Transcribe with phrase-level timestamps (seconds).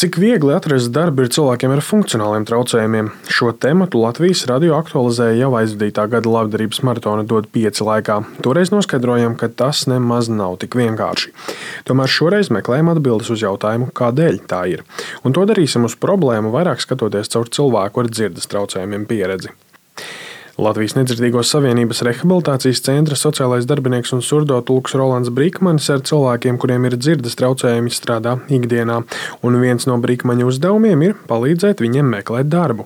[0.00, 3.10] Cik viegli atrast darbu ir cilvēkiem ar funkcionāliem traucējumiem?
[3.28, 8.16] Šo tematu Latvijas radio aktualizēja jau aizvadītā gada labdarības maratona dod pieci laikā.
[8.40, 11.34] Toreiz noskaidrojām, ka tas nemaz nav tik vienkārši.
[11.84, 14.88] Tomēr šoreiz meklējam atbildes uz jautājumu, kādēļ tā ir.
[15.20, 19.52] Un to darīsim uz problēmu vairāk skatoties caur cilvēku ar dzirdes traucējumiem pieredzi.
[20.60, 26.84] Latvijas Nedzirdīgo savienības rehabilitācijas centra sociālais darbinieks un surdo tulks Rolands Brīkmanis ar cilvēkiem, kuriem
[26.84, 28.98] ir dzirdes traucējumi, strādā ikdienā,
[29.46, 32.84] un viens no Brīkmaņa uzdevumiem ir palīdzēt viņiem meklēt darbu.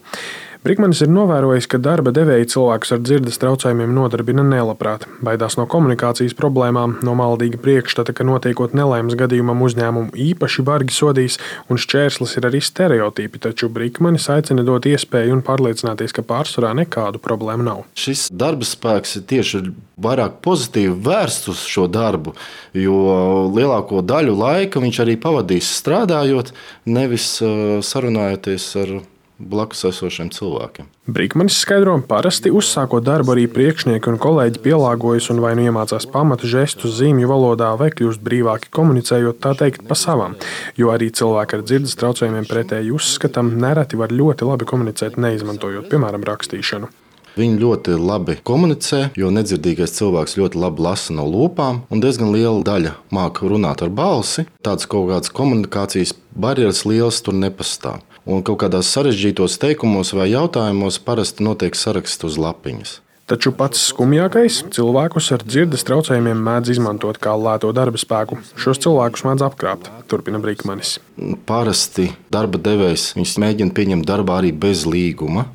[0.64, 6.32] Brīkmanis ir novērojis, ka darba devēji cilvēkus ar dzirdes traucējumiem nodarbina nelabprāt, baidās no komunikācijas
[6.38, 11.36] problēmām, no maldīga priekšstata, ka notiekot nelaimes gadījumam uzņēmumu īpaši bargi sodīs,
[11.69, 17.20] un šķērslis ir arī stereotipi, taču Brīkmanis aicina dot iespēju un pārliecināties, ka pārsvarā nekādu
[17.20, 17.84] problēmu nav.
[17.92, 19.66] Šis darba spēks ir tieši
[20.00, 22.38] vairāk pozitīvi vērsts uz šo darbu,
[22.72, 26.56] jo lielāko daļu laika viņš arī pavadīs strādājot,
[26.88, 29.00] nevis uh, sarunājoties ar
[29.38, 30.88] blakus esošiem cilvēkiem.
[31.10, 36.48] Brīkmanis skaidro, parasti uzsākot darbu arī priekšnieki un kolēģi pielāgojas un vai nu iemācās pamatu
[36.50, 40.38] žestus zīmju valodā, vai kļūst brīvāki komunicējot tā teikt pa savam.
[40.80, 46.24] Jo arī cilvēki ar dzirdes traucējumiem pretēji uzskatam, nereti var ļoti labi komunicēt, neizmantojot, piemēram,
[46.30, 46.92] rakstīšanu.
[47.34, 52.62] Viņi ļoti labi komunicē, jo nedzirdīgais cilvēks ļoti labi lasa no lūpām, un diezgan liela
[52.62, 54.46] daļa māca runāt ar balsi.
[54.62, 61.00] Tādas kaut kādas komunikācijas barjeras lielas tur nepastāv un kaut kādos sarežģītos teikumos vai jautājumos
[61.05, 63.00] parasti notiek saraksts uz lapiņas.
[63.25, 68.36] Taču pats skumjākais- cilvēkus ar dzirdes traucējumiem mēdz izmantot kā lēto darba spēku.
[68.55, 70.98] Šos cilvēkus mēdz apkrāpt, turpina Brīkmanis.
[71.47, 75.47] Parasti darba devējs viņus mēģina pieņemt darbā arī bez līguma.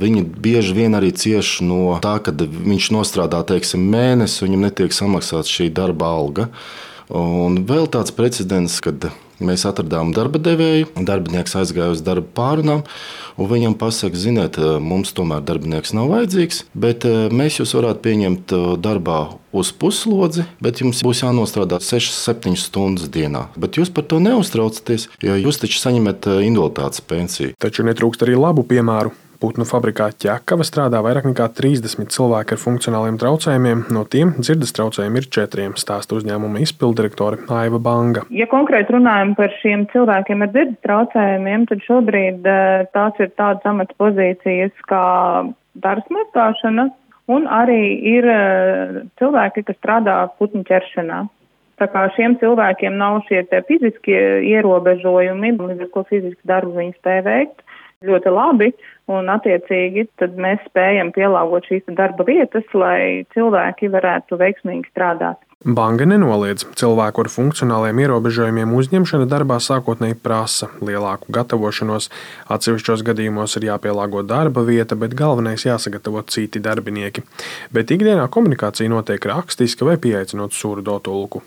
[0.00, 4.90] Viņi bieži vien arī cieš no tā, ka viņš nostrādā teiksim, mēnesi, un viņam netiek
[4.90, 6.48] samaksāta šī darba alga.
[7.10, 12.82] Un vēl tāds precedents, kad Mēs atradām darba devēju, darbinieks aizgāja uz darba pārunām,
[13.40, 18.52] un viņam pasaka, ziniet, mums tomēr darbinieks nav vajadzīgs, bet eh, mēs jūs varētu pieņemt
[18.56, 19.20] eh, darbā
[19.56, 23.46] uz puslodzi, bet jums būs jānostrādā 6-7 stundas dienā.
[23.56, 27.56] Bet jūs par to neuztraucaties, jo jūs taču saņemat eh, invaliditātes pensiju.
[27.60, 29.16] Taču netrūkst arī labu piemēru.
[29.40, 35.22] Putnu fabrikā ķekava strādā vairāk nekā 30 cilvēki ar funkcionāliem traucējumiem, no tiem dzirdes traucējumi
[35.22, 38.26] ir četriem, stāsta uzņēmuma izpildirektore Aiva Banga.
[38.36, 43.64] Ja konkrēti runājam par šiem cilvēkiem ar dzirdes traucējumiem, tad šobrīd eh, tās ir tādas
[43.72, 45.06] amatpozīcijas kā
[45.88, 46.90] darbsmētāšana
[47.32, 47.80] un arī
[48.12, 51.24] ir eh, cilvēki, kas strādā putnu ķeršanā.
[51.80, 54.20] Tā kā šiem cilvēkiem nav šie fiziskie
[54.52, 57.64] ierobežojumi, līdz ar ko fizisku darbu viņi spēj veikt
[58.08, 58.70] ļoti labi,
[59.12, 65.36] un attiecīgi tad mēs spējam pielāgot šīs darba vietas, lai cilvēki varētu veiksmīgi strādāt.
[65.60, 72.08] Banka nenoliedz, cilvēku ar funkcionāliem ierobežojumiem uzņemšana darbā sākotnēji prasa lielāku gatavošanos.
[72.48, 77.28] Atsevišķos gadījumos ir jāpielāgo darba vieta, bet galvenais jāsagatavo citi darbinieki.
[77.76, 81.44] Bet ikdienā komunikācija notiek rakstiski vai pieaicinot surdo tulku.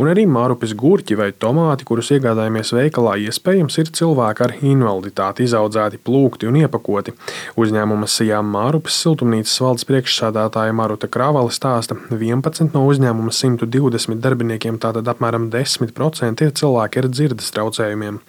[0.00, 5.98] Un arī mārupes gurķi vai tomāti, kurus iegādājamies veikalā, iespējams ir cilvēki ar invaliditāti, izaudzēti,
[6.00, 7.12] plūkti un iepakoti.
[7.60, 15.10] Uzņēmuma Sijām Mārupes siltumnīcas valdes priekšsādātāja Maruta Krāvale stāsta, 11 no uzņēmuma 120 darbiniekiem, tātad
[15.12, 18.22] apmēram 10% ir cilvēki ar dzirdes traucējumiem.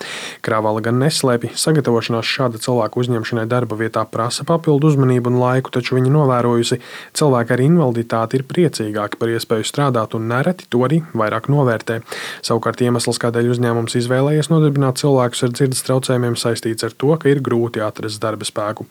[0.44, 5.96] Krāvale gan neslēpj, sagatavošanās šāda cilvēku uzņemšanai darba vietā prasa papildu uzmanību un laiku, taču
[6.02, 6.82] viņa novērojusi,
[7.16, 11.61] cilvēki ar invaliditāti ir priecīgāki par iespēju strādāt un nereti to arī vairāk novērtē.
[12.46, 17.42] Savukārt iemesls, kādēļ uzņēmums izvēlējies nodarbināt cilvēkus ar dzirdes traucējumiem, saistīts ar to, ka ir
[17.44, 18.88] grūti atrast darba spēku.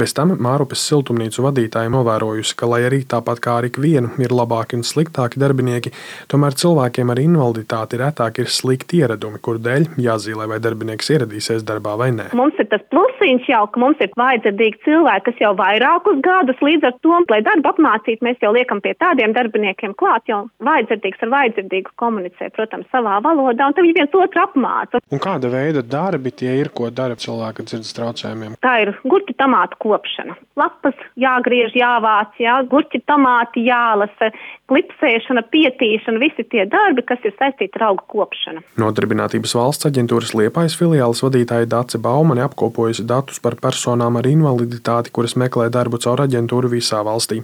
[0.00, 4.78] Bez tam Mārupes siltumnīcu vadītāja novērojusi, ka, lai arī tāpat kā ar ikvienu ir labāki
[4.78, 5.92] un sliktāki darbinieki,
[6.32, 11.96] tomēr cilvēkiem ar invaliditāti retāk ir slikti ieradumi, kur dēļ jāzīmē, vai darbinieks ieradīsies darbā
[12.00, 12.30] vai nē.
[12.38, 16.90] Mums ir tas plusiņš jau, ka mums ir vajadzīgi cilvēki, kas jau vairākus gadus līdz
[16.90, 21.32] ar to, lai darbu apmācītu, mēs jau liekam pie tādiem darbiniekiem klāt, jau vajadzīgs ar
[21.34, 25.00] vajadzīgu komunicē, protams, savā valodā, un tad viņi viens otru apmāca.
[25.10, 28.56] Un kāda veida darbi tie ir, ko dara cilvēki dzirdes traucējumiem?
[28.62, 30.36] Tā ir gurķu tomātu kopšana.
[30.58, 34.30] Lapas jāgriež, jāvāc, jā, gurķu tomāti jālasa,
[34.70, 38.62] klipsēšana, pietīšana, visi tie darbi, kas ir saistīti ar augu kopšanu.
[38.80, 45.36] Nodarbinātības valsts aģentūras Liepājas filiāles vadītāja Dace Baumane apkopojusi datus par personām ar invaliditāti, kuras
[45.40, 47.42] meklē darbu caur aģentūru visā valstī.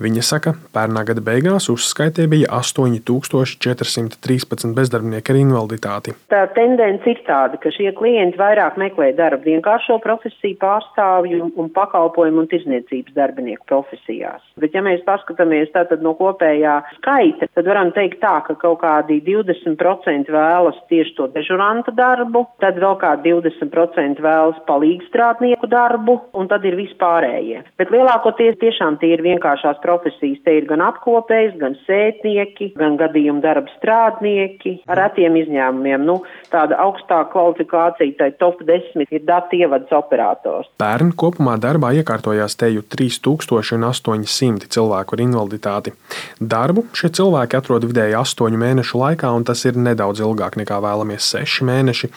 [0.00, 3.58] Viņa saka, pērnā gada beigās uzskaitē bija 8000
[4.00, 6.14] 413 bezdarbnieki ar invaliditāti.
[6.32, 12.44] Tā tendence ir tāda, ka šie klienti vairāk meklē darbu vienkāršo profesiju pārstāvju un pakalpojumu
[12.44, 14.42] un tirzniecības darbinieku profesijās.
[14.60, 19.20] Bet ja mēs paskatāmies tātad no kopējā skaita, tad varam teikt tā, ka kaut kādi
[19.26, 26.64] 20% vēlas tieši to dežuranta darbu, tad vēl kādi 20% vēlas palīgstrādnieku darbu un tad
[26.68, 27.64] ir vispārējie.
[27.80, 30.40] Bet lielākoties tiešām tie ir vienkāršās profesijas.
[30.44, 36.04] Te ir gan apkopējs, gan sētnieki, gan gadījumu darba strādnieki ar retiem izņēmumiem.
[36.06, 36.20] Nu,
[36.52, 40.70] tāda augstāka kvalifikācija, tai top 10 ir datu ievads operators.
[40.80, 45.94] Pērn kopumā darbā iekārtojās teju 3800 cilvēku ar invaliditāti.
[46.40, 51.32] Darbu šie cilvēki atrod vidēji 8 mēnešu laikā, un tas ir nedaudz ilgāk nekā vēlamies
[51.34, 52.10] 6 mēneši.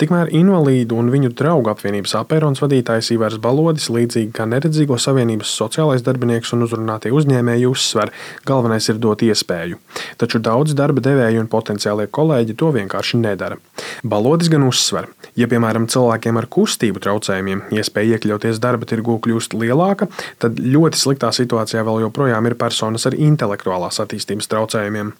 [0.00, 6.04] Tikmēr invalīdu un viņu draugu apvienības apērons vadītājs Ivars Balodis, līdzīgi kā Neredzīgo savienības sociālais
[6.06, 8.12] darbinieks un uzrunātie uzņēmēji uzsver,
[8.46, 9.80] galvenais ir dot iespēju.
[10.20, 13.58] Taču daudz darba devēju un potenciālie kolēģi to vienkārši nedara.
[14.06, 20.08] Balodis gan uzsver, ja piemēram cilvēkiem ar kustību traucējumiem iespēja iekļauties darba tirgū kļūst lielāka,
[20.42, 25.12] tad ļoti sliktā situācijā vēl joprojām ir personas ar intelektuālās attīstības traucējumiem.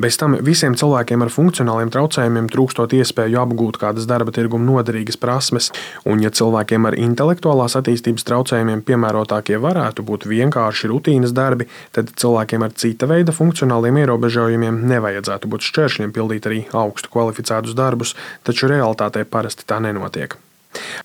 [0.00, 5.70] Bez tam visiem cilvēkiem ar funkcionāliem traucējumiem trūkstot iespēju apgūt kādas darba tirguma noderīgas prasmes,
[6.08, 12.66] un ja cilvēkiem ar intelektuālās attīstības traucējumiem piemērotākie varētu būt vienkārši rutīnas darbi, tad cilvēkiem
[12.66, 18.01] ar cita veida funkcionāliem ierobežojumiem nevajadzētu būt šķēršļiem pildīt arī augstu kvalificētus darbus,
[18.46, 20.38] taču realitātē parasti tā nenotiek.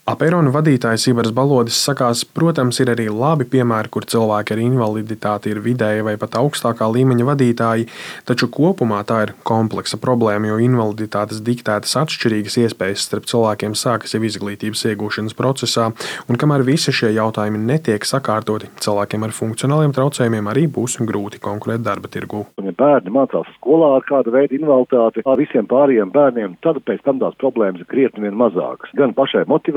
[0.07, 5.61] Apērona vadītājs Ivars Balodis sakās, protams, ir arī labi piemēri, kur cilvēki ar invaliditāti ir
[5.65, 7.87] vidēja vai pat augstākā līmeņa vadītāji,
[8.27, 14.23] taču kopumā tā ir kompleksa problēma, jo invaliditātes diktētas atšķirīgas iespējas starp cilvēkiem sākas jau
[14.27, 15.89] izglītības iegūšanas procesā,
[16.27, 21.83] un kamēr visi šie jautājumi netiek sakārtoti, cilvēkiem ar funkcionāliem traucējumiem arī būs grūti konkurēt
[21.85, 22.43] darba tirgū.
[22.59, 27.03] Un, ja bērni mācās skolā ar kādu veidu invaliditāti, ar visiem pārējiem bērniem, tad pēc
[27.05, 28.93] tam tās problēmas ir krietni mazākas.
[28.97, 29.76] Gan pašai motivācijai,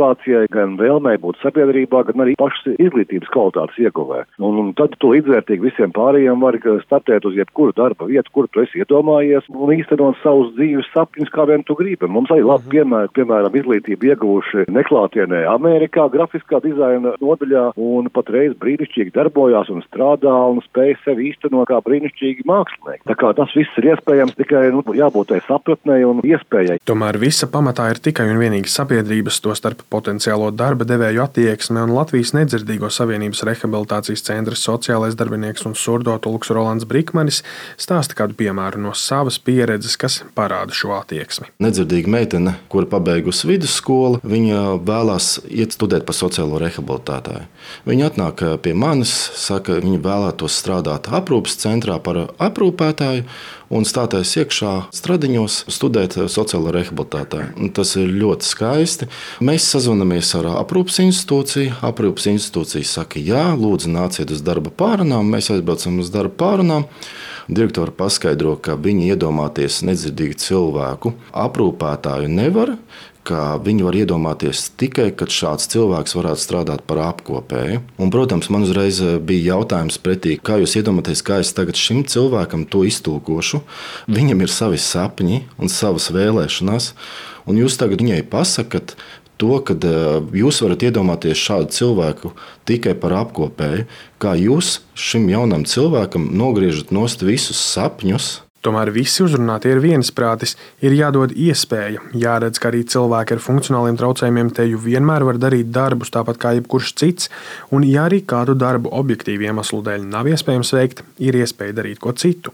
[0.52, 4.24] gan vēlmei būt sabiedrībā, gan arī pašas izglītības kvalitātes ieguvē.
[4.40, 8.64] Un, un tad tu līdzvērtīgi visiem pārējiem vari startēt uz jebkuru darba vietu, kur tu
[8.64, 12.08] esi iedomājies un īstenot savus dzīves sapņus, kā vien tu gribi.
[12.10, 19.14] Mums arī labi piemēri, piemēram, izglītību ieguvuši neklātienē Amerikā, grafiskā dizaina nodaļā un patreiz brīnišķīgi
[19.16, 23.04] darbojās un strādā un spēj sevi īstenot kā brīnišķīgi mākslinieki.
[23.08, 26.80] Tā kā tas viss ir iespējams tikai nu, jābūt tai sapratnei un iespējai.
[26.88, 32.32] Tomēr visa pamatā ir tikai un vienīgi sabiedrības, tostarp potenciālo darba devēju attieksme un Latvijas
[32.36, 37.42] nedzirdīgo savienības rehabilitācijas centra sociālais darbinieks un surdo tulks Rolands Brikmanis
[37.80, 41.50] stāsta kādu piemēru no savas pieredzes, kas parāda šo attieksmi.
[41.62, 47.46] Nedzirdīga meitene, kura pabeigusi vidusskolu, viņa vēlās iet studēt par sociālo rehabilitātāju.
[47.90, 53.26] Viņa atnāk pie manis, saka, viņa vēlētos strādāt aprūpes centrā par aprūpētāju
[53.70, 57.70] un stāties iekšā stradiņos, studēt sociālo rehabilitātāju.
[57.76, 59.10] Tas ir ļoti skaisti.
[59.46, 61.78] Mēs sazvanāmies ar aprūpes institūciju.
[61.86, 65.30] Aprūpes institūcija saka, jā, lūdzu, nāciet uz darba pārunām.
[65.30, 66.88] Mēs aizbraucam uz darba pārunām.
[67.48, 72.76] Direktori paskaidro, ka viņi iedomāties nedzirdīgu cilvēku aprūpētāju nevar,
[73.26, 77.82] ka viņi var iedomāties tikai, kad šāds cilvēks varētu strādāt par apkopēju.
[78.00, 82.66] Un, protams, man uzreiz bija jautājums pretī, kā jūs iedomājaties, kā es tagad šim cilvēkam
[82.70, 83.62] to iztulkošu.
[84.10, 86.92] Viņam ir savi sapņi un savas vēlēšanās,
[87.46, 88.96] un jūs tagad viņai pasakat.
[89.40, 89.74] To, ka
[90.36, 92.34] jūs varat iedomāties šādu cilvēku
[92.68, 93.86] tikai par apkopēju,
[94.20, 100.52] kā jūs šim jaunam cilvēkam nogriežat nost visus sapņus, Tomēr visi uzrunātie ir viensprātis,
[100.84, 106.12] ir jādod iespēja, jāredz, ka arī cilvēki ar funkcionāliem traucējumiem teju vienmēr var darīt darbus
[106.12, 107.30] tāpat kā jebkurš cits,
[107.72, 112.12] un ja arī kādu darbu objektīvu iemeslu dēļ nav iespējams veikt, ir iespēja darīt ko
[112.12, 112.52] citu.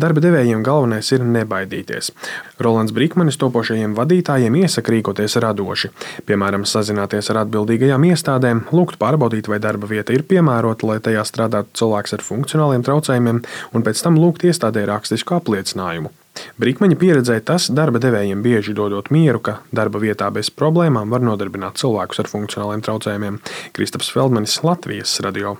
[0.00, 2.14] Darba devējiem galvenais ir nebaidīties.
[2.62, 5.92] Rolands Brīkmanis topošajiem vadītājiem iesaka rīkoties radoši,
[6.28, 11.76] piemēram, sazināties ar atbildīgajām iestādēm, lūgt pārbaudīt, vai darba vieta ir piemērota, lai tajā strādātu
[11.82, 13.44] cilvēks ar funkcionāliem traucējumiem,
[13.76, 16.14] un pēc tam lūgt iestādē rakstisku apliecinājumu.
[16.60, 21.80] Brīkmeņa pieredzē tas darba devējiem bieži dodot mieru, ka darba vietā bez problēmām var nodarbināt
[21.82, 23.42] cilvēkus ar funkcionāliem traucējumiem.
[23.76, 25.58] Kristaps Feldmanis, Latvijas radio.